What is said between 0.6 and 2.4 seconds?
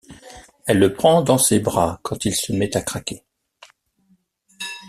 Elle le prend dans ses bras quand il